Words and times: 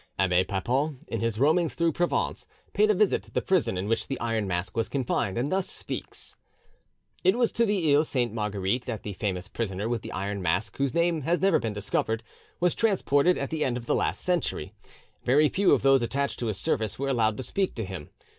Abbe 0.17 0.43
Papon, 0.45 1.01
in 1.07 1.19
his 1.21 1.39
roamings 1.39 1.75
through 1.75 1.91
Provence, 1.91 2.47
paid 2.73 2.89
a 2.89 2.95
visit 2.95 3.21
to 3.21 3.29
the 3.31 3.39
prison 3.39 3.77
in 3.77 3.87
which 3.87 4.07
the 4.07 4.19
Iron 4.19 4.47
Mask 4.47 4.75
was 4.75 4.89
confined, 4.89 5.37
and 5.37 5.51
thus 5.51 5.69
speaks:— 5.69 6.37
"It 7.23 7.37
was 7.37 7.51
to 7.51 7.67
the 7.67 7.93
Iles 7.95 8.09
Sainte 8.09 8.33
Marguerite 8.33 8.85
that 8.87 9.03
the 9.03 9.13
famous 9.13 9.47
prisoner 9.47 9.87
with 9.87 10.01
the 10.01 10.11
iron 10.11 10.41
mask 10.41 10.77
whose 10.77 10.95
name 10.95 11.21
has 11.21 11.39
never 11.39 11.59
been 11.59 11.73
discovered, 11.73 12.23
was 12.59 12.73
transported 12.73 13.37
at 13.37 13.51
the 13.51 13.63
end 13.63 13.77
of 13.77 13.85
the 13.85 13.93
last 13.93 14.21
century; 14.21 14.73
very 15.23 15.49
few 15.49 15.71
of 15.71 15.83
those 15.83 16.01
attached 16.01 16.39
to 16.39 16.47
his 16.47 16.57
service 16.57 16.97
were 16.97 17.09
allowed 17.09 17.37
to 17.37 17.43
speak 17.43 17.75
to 17.75 17.85
him. 17.85 18.09